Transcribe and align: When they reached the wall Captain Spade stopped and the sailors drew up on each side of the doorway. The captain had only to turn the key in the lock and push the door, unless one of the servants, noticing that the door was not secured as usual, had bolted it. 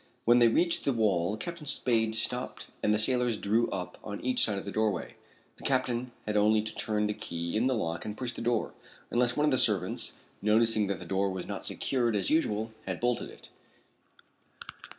When 0.25 0.39
they 0.39 0.47
reached 0.47 0.83
the 0.83 0.93
wall 0.93 1.37
Captain 1.37 1.67
Spade 1.67 2.15
stopped 2.15 2.69
and 2.81 2.91
the 2.91 2.97
sailors 2.97 3.37
drew 3.37 3.69
up 3.69 3.99
on 4.03 4.19
each 4.21 4.43
side 4.43 4.57
of 4.57 4.65
the 4.65 4.71
doorway. 4.71 5.13
The 5.57 5.63
captain 5.63 6.11
had 6.25 6.35
only 6.35 6.63
to 6.63 6.73
turn 6.73 7.05
the 7.05 7.13
key 7.13 7.55
in 7.55 7.67
the 7.67 7.75
lock 7.75 8.03
and 8.03 8.17
push 8.17 8.33
the 8.33 8.41
door, 8.41 8.73
unless 9.11 9.37
one 9.37 9.45
of 9.45 9.51
the 9.51 9.59
servants, 9.59 10.13
noticing 10.41 10.87
that 10.87 10.97
the 10.99 11.05
door 11.05 11.29
was 11.29 11.45
not 11.45 11.63
secured 11.65 12.15
as 12.15 12.31
usual, 12.31 12.71
had 12.87 12.99
bolted 12.99 13.29
it. 13.29 13.49